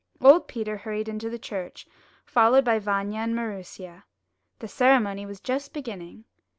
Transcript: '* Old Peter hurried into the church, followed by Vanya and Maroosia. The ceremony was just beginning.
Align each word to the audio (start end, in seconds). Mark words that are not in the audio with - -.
'* 0.11 0.19
Old 0.19 0.47
Peter 0.47 0.77
hurried 0.77 1.07
into 1.07 1.29
the 1.29 1.37
church, 1.37 1.85
followed 2.25 2.65
by 2.65 2.79
Vanya 2.79 3.19
and 3.19 3.35
Maroosia. 3.35 4.03
The 4.57 4.67
ceremony 4.67 5.27
was 5.27 5.39
just 5.39 5.73
beginning. 5.73 6.25